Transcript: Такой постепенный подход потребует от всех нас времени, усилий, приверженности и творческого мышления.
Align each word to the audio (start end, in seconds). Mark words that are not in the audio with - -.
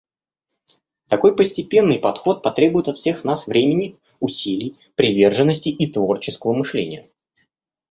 Такой 1.09 1.35
постепенный 1.35 1.99
подход 1.99 2.41
потребует 2.41 2.87
от 2.87 2.97
всех 2.97 3.23
нас 3.23 3.45
времени, 3.45 3.99
усилий, 4.19 4.75
приверженности 4.95 5.69
и 5.69 5.91
творческого 5.91 6.53
мышления. 6.55 7.07